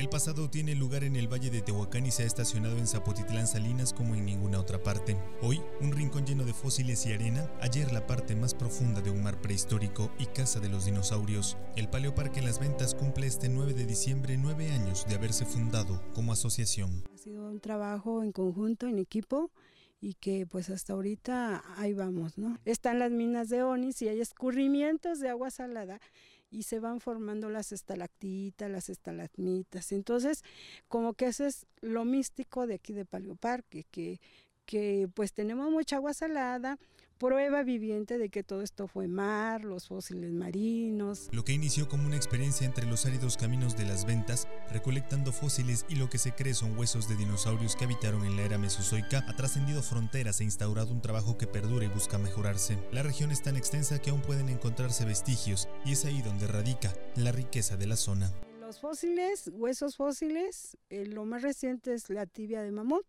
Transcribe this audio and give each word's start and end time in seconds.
El 0.00 0.08
pasado 0.08 0.48
tiene 0.48 0.74
lugar 0.74 1.04
en 1.04 1.14
el 1.14 1.30
Valle 1.30 1.50
de 1.50 1.60
Tehuacán 1.60 2.06
y 2.06 2.10
se 2.10 2.22
ha 2.22 2.26
estacionado 2.26 2.78
en 2.78 2.86
Zapotitlán 2.86 3.46
Salinas 3.46 3.92
como 3.92 4.14
en 4.14 4.24
ninguna 4.24 4.58
otra 4.58 4.82
parte. 4.82 5.14
Hoy, 5.42 5.60
un 5.82 5.92
rincón 5.92 6.24
lleno 6.24 6.44
de 6.44 6.54
fósiles 6.54 7.04
y 7.04 7.12
arena, 7.12 7.52
ayer 7.60 7.92
la 7.92 8.06
parte 8.06 8.34
más 8.34 8.54
profunda 8.54 9.02
de 9.02 9.10
un 9.10 9.22
mar 9.22 9.42
prehistórico 9.42 10.10
y 10.18 10.24
casa 10.24 10.58
de 10.58 10.70
los 10.70 10.86
dinosaurios. 10.86 11.58
El 11.76 11.90
Paleoparque 11.90 12.40
Las 12.40 12.58
Ventas 12.58 12.94
cumple 12.94 13.26
este 13.26 13.50
9 13.50 13.74
de 13.74 13.84
diciembre 13.84 14.38
nueve 14.38 14.70
años 14.70 15.04
de 15.06 15.16
haberse 15.16 15.44
fundado 15.44 16.00
como 16.14 16.32
asociación. 16.32 17.04
Ha 17.12 17.18
sido 17.18 17.50
un 17.50 17.60
trabajo 17.60 18.22
en 18.22 18.32
conjunto, 18.32 18.86
en 18.86 18.98
equipo, 18.98 19.50
y 20.00 20.14
que 20.14 20.46
pues 20.46 20.70
hasta 20.70 20.94
ahorita 20.94 21.62
ahí 21.76 21.92
vamos, 21.92 22.38
¿no? 22.38 22.58
Están 22.64 23.00
las 23.00 23.10
minas 23.10 23.50
de 23.50 23.62
Onis 23.62 24.00
y 24.00 24.08
hay 24.08 24.20
escurrimientos 24.20 25.20
de 25.20 25.28
agua 25.28 25.50
salada 25.50 26.00
y 26.50 26.64
se 26.64 26.80
van 26.80 27.00
formando 27.00 27.48
las 27.48 27.72
estalactitas, 27.72 28.70
las 28.70 28.88
estalagmitas. 28.90 29.92
Entonces, 29.92 30.42
como 30.88 31.14
que 31.14 31.26
eso 31.26 31.44
es 31.46 31.66
lo 31.80 32.04
místico 32.04 32.66
de 32.66 32.74
aquí 32.74 32.92
de 32.92 33.04
Paleoparque, 33.04 33.84
que 33.90 34.20
que 34.70 35.08
pues 35.14 35.32
tenemos 35.32 35.68
mucha 35.68 35.96
agua 35.96 36.14
salada, 36.14 36.78
prueba 37.18 37.64
viviente 37.64 38.18
de 38.18 38.28
que 38.28 38.44
todo 38.44 38.62
esto 38.62 38.86
fue 38.86 39.08
mar, 39.08 39.64
los 39.64 39.88
fósiles 39.88 40.32
marinos. 40.32 41.28
Lo 41.32 41.44
que 41.44 41.52
inició 41.52 41.88
como 41.88 42.06
una 42.06 42.14
experiencia 42.14 42.68
entre 42.68 42.86
los 42.86 43.04
áridos 43.04 43.36
caminos 43.36 43.76
de 43.76 43.84
las 43.84 44.06
ventas, 44.06 44.46
recolectando 44.70 45.32
fósiles 45.32 45.86
y 45.88 45.96
lo 45.96 46.08
que 46.08 46.18
se 46.18 46.36
cree 46.36 46.54
son 46.54 46.78
huesos 46.78 47.08
de 47.08 47.16
dinosaurios 47.16 47.74
que 47.74 47.84
habitaron 47.84 48.24
en 48.24 48.36
la 48.36 48.42
era 48.42 48.58
mesozoica, 48.58 49.24
ha 49.26 49.34
trascendido 49.34 49.82
fronteras 49.82 50.40
e 50.40 50.44
instaurado 50.44 50.92
un 50.92 51.02
trabajo 51.02 51.36
que 51.36 51.48
perdura 51.48 51.84
y 51.84 51.88
busca 51.88 52.16
mejorarse. 52.18 52.78
La 52.92 53.02
región 53.02 53.32
es 53.32 53.42
tan 53.42 53.56
extensa 53.56 54.00
que 54.00 54.10
aún 54.10 54.22
pueden 54.22 54.48
encontrarse 54.48 55.04
vestigios 55.04 55.68
y 55.84 55.94
es 55.94 56.04
ahí 56.04 56.22
donde 56.22 56.46
radica 56.46 56.94
la 57.16 57.32
riqueza 57.32 57.76
de 57.76 57.88
la 57.88 57.96
zona. 57.96 58.32
Los 58.60 58.78
fósiles, 58.78 59.50
huesos 59.52 59.96
fósiles, 59.96 60.76
eh, 60.90 61.06
lo 61.06 61.24
más 61.24 61.42
reciente 61.42 61.92
es 61.92 62.08
la 62.08 62.26
tibia 62.26 62.62
de 62.62 62.70
mamut 62.70 63.04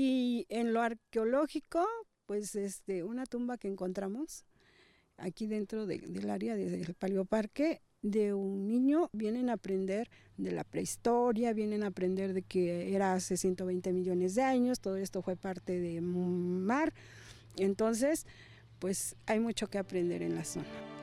y 0.00 0.46
en 0.48 0.72
lo 0.72 0.80
arqueológico, 0.80 1.84
pues 2.26 2.54
este, 2.54 3.02
una 3.02 3.26
tumba 3.26 3.58
que 3.58 3.66
encontramos 3.66 4.44
aquí 5.16 5.48
dentro 5.48 5.86
del 5.86 6.30
área 6.30 6.54
del 6.54 6.94
Paleoparque 6.94 7.82
de 8.00 8.32
un 8.32 8.68
niño, 8.68 9.10
vienen 9.12 9.50
a 9.50 9.54
aprender 9.54 10.08
de 10.36 10.52
la 10.52 10.62
prehistoria, 10.62 11.52
vienen 11.52 11.82
a 11.82 11.88
aprender 11.88 12.32
de 12.32 12.42
que 12.42 12.94
era 12.94 13.14
hace 13.14 13.36
120 13.36 13.92
millones 13.92 14.36
de 14.36 14.42
años, 14.42 14.78
todo 14.78 14.98
esto 14.98 15.20
fue 15.20 15.34
parte 15.34 15.80
de 15.80 16.00
mar, 16.00 16.94
entonces 17.56 18.24
pues 18.78 19.16
hay 19.26 19.40
mucho 19.40 19.66
que 19.66 19.78
aprender 19.78 20.22
en 20.22 20.36
la 20.36 20.44
zona. 20.44 20.97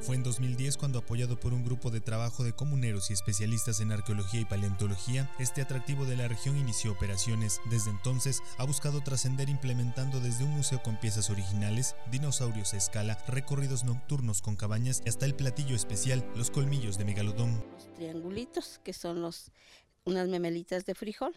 Fue 0.00 0.16
en 0.16 0.22
2010 0.22 0.76
cuando, 0.76 0.98
apoyado 0.98 1.38
por 1.38 1.52
un 1.52 1.64
grupo 1.64 1.90
de 1.90 2.00
trabajo 2.00 2.44
de 2.44 2.52
comuneros 2.52 3.10
y 3.10 3.12
especialistas 3.12 3.80
en 3.80 3.92
arqueología 3.92 4.40
y 4.40 4.44
paleontología, 4.44 5.30
este 5.38 5.62
atractivo 5.62 6.04
de 6.04 6.16
la 6.16 6.28
región 6.28 6.56
inició 6.56 6.92
operaciones. 6.92 7.60
Desde 7.70 7.90
entonces 7.90 8.42
ha 8.58 8.64
buscado 8.64 9.02
trascender 9.02 9.48
implementando 9.48 10.20
desde 10.20 10.44
un 10.44 10.50
museo 10.50 10.82
con 10.82 10.98
piezas 10.98 11.30
originales, 11.30 11.96
dinosaurios 12.10 12.74
a 12.74 12.76
escala, 12.76 13.18
recorridos 13.26 13.84
nocturnos 13.84 14.42
con 14.42 14.56
cabañas 14.56 15.02
y 15.04 15.08
hasta 15.08 15.26
el 15.26 15.34
platillo 15.34 15.74
especial, 15.74 16.24
los 16.36 16.50
colmillos 16.50 16.98
de 16.98 17.04
megalodón. 17.04 17.64
Los 17.72 17.94
triangulitos, 17.94 18.80
que 18.84 18.92
son 18.92 19.22
los 19.22 19.50
unas 20.04 20.28
memelitas 20.28 20.86
de 20.86 20.94
frijol, 20.94 21.36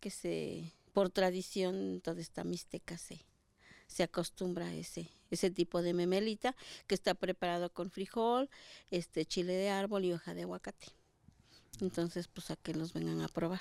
que 0.00 0.10
se 0.10 0.72
por 0.92 1.10
tradición 1.10 2.00
toda 2.02 2.20
esta 2.20 2.42
mixteca 2.42 2.96
se 2.96 3.20
se 3.86 4.02
acostumbra 4.02 4.66
a 4.66 4.74
ese, 4.74 5.08
ese 5.30 5.50
tipo 5.50 5.82
de 5.82 5.94
memelita 5.94 6.54
que 6.86 6.94
está 6.94 7.14
preparado 7.14 7.72
con 7.72 7.90
frijol, 7.90 8.50
este 8.90 9.24
chile 9.24 9.54
de 9.54 9.70
árbol 9.70 10.04
y 10.04 10.12
hoja 10.12 10.34
de 10.34 10.42
aguacate. 10.42 10.86
Entonces, 11.80 12.28
pues 12.28 12.50
a 12.50 12.56
que 12.56 12.74
los 12.74 12.92
vengan 12.92 13.20
a 13.20 13.28
probar. 13.28 13.60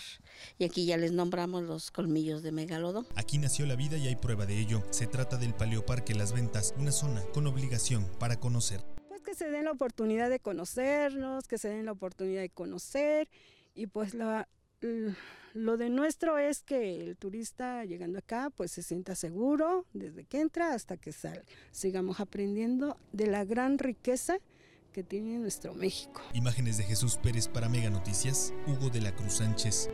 Y 0.57 0.63
aquí 0.63 0.85
ya 0.85 0.97
les 0.97 1.11
nombramos 1.11 1.63
los 1.63 1.91
colmillos 1.91 2.43
de 2.43 2.51
megalodón. 2.51 3.05
Aquí 3.15 3.37
nació 3.37 3.65
la 3.65 3.75
vida 3.75 3.97
y 3.97 4.07
hay 4.07 4.15
prueba 4.15 4.45
de 4.45 4.57
ello. 4.57 4.83
Se 4.89 5.07
trata 5.07 5.37
del 5.37 5.53
Paleoparque 5.53 6.15
Las 6.15 6.31
Ventas, 6.31 6.73
una 6.77 6.91
zona 6.91 7.21
con 7.33 7.45
obligación 7.47 8.05
para 8.19 8.39
conocer. 8.39 8.81
Pues 9.09 9.21
que 9.21 9.35
se 9.35 9.49
den 9.49 9.65
la 9.65 9.71
oportunidad 9.71 10.29
de 10.29 10.39
conocernos, 10.39 11.47
que 11.47 11.57
se 11.57 11.69
den 11.69 11.85
la 11.85 11.91
oportunidad 11.91 12.41
de 12.41 12.49
conocer 12.49 13.29
y 13.73 13.87
pues 13.87 14.13
la, 14.13 14.47
lo 15.53 15.77
de 15.77 15.89
nuestro 15.89 16.37
es 16.37 16.63
que 16.63 17.01
el 17.01 17.17
turista 17.17 17.85
llegando 17.85 18.19
acá 18.19 18.51
pues 18.55 18.71
se 18.71 18.83
sienta 18.83 19.15
seguro 19.15 19.85
desde 19.93 20.25
que 20.25 20.41
entra 20.41 20.73
hasta 20.73 20.97
que 20.97 21.11
sale. 21.11 21.43
Sigamos 21.71 22.19
aprendiendo 22.19 22.97
de 23.13 23.27
la 23.27 23.45
gran 23.45 23.77
riqueza 23.77 24.37
que 24.91 25.03
tiene 25.03 25.37
nuestro 25.39 25.73
México. 25.73 26.21
Imágenes 26.33 26.77
de 26.77 26.83
Jesús 26.83 27.17
Pérez 27.17 27.47
para 27.47 27.67
Mega 27.69 27.89
Noticias, 27.89 28.53
Hugo 28.67 28.89
de 28.89 29.01
la 29.01 29.13
Cruz 29.13 29.37
Sánchez. 29.37 29.89